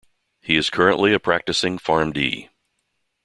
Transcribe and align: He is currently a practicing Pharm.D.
He 0.39 0.55
is 0.55 0.71
currently 0.71 1.13
a 1.13 1.19
practicing 1.19 1.77
Pharm.D. 1.77 2.49